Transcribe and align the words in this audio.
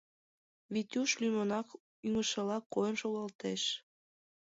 Витюш 0.73 1.09
лӱмынак 1.21 1.67
ӱҥышыла 2.07 2.57
койын 2.73 2.95
шогылтеш. 3.01 3.61